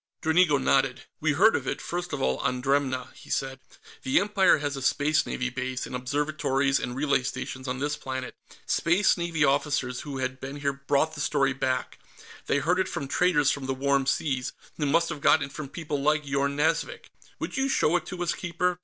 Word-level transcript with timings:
Dranigo 0.23 0.57
nodded. 0.57 1.03
"We 1.19 1.33
heard 1.33 1.55
of 1.55 1.67
it, 1.67 1.79
first 1.79 2.11
of 2.11 2.23
all, 2.23 2.37
on 2.39 2.59
Dremna," 2.59 3.09
he 3.13 3.29
said. 3.29 3.59
"The 4.01 4.19
Empire 4.19 4.57
has 4.57 4.75
a 4.75 4.81
Space 4.81 5.27
Navy 5.27 5.51
base, 5.51 5.85
and 5.85 5.95
observatories 5.95 6.79
and 6.79 6.95
relay 6.95 7.21
stations, 7.21 7.67
on 7.67 7.77
this 7.77 7.95
planet. 7.97 8.33
Space 8.65 9.15
Navy 9.15 9.45
officers 9.45 9.99
who 10.01 10.17
had 10.17 10.39
been 10.39 10.55
here 10.55 10.73
brought 10.73 11.13
the 11.13 11.21
story 11.21 11.53
back; 11.53 11.99
they 12.47 12.57
heard 12.57 12.79
it 12.79 12.87
from 12.89 13.07
traders 13.07 13.51
from 13.51 13.67
the 13.67 13.75
Warm 13.75 14.07
Seas, 14.07 14.53
who 14.77 14.87
must 14.87 15.09
have 15.09 15.21
gotten 15.21 15.45
it 15.45 15.51
from 15.53 15.69
people 15.69 16.01
like 16.01 16.25
Yorn 16.25 16.55
Nazvik. 16.57 17.11
Would 17.37 17.55
you 17.57 17.69
show 17.69 17.95
it 17.95 18.07
to 18.07 18.23
us, 18.23 18.33
Keeper? 18.33 18.79